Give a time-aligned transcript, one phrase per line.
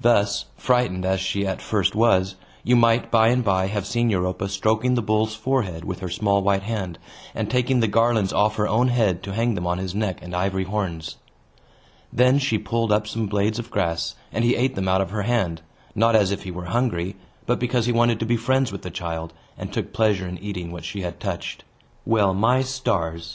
[0.00, 4.48] Thus, frightened as she at first was, you might by and by have seen Europa
[4.48, 6.98] stroking the bull's forehead with her small white hand,
[7.34, 10.34] and taking the garlands off her own head to hang them on his neck and
[10.34, 11.16] ivory horns.
[12.10, 15.24] Then she pulled up some blades of grass, and he ate them out of her
[15.24, 15.60] hand,
[15.94, 18.90] not as if he were hungry, but because he wanted to be friends with the
[18.90, 21.62] child, and took pleasure in eating what she had touched.
[22.06, 23.26] Well, my stars!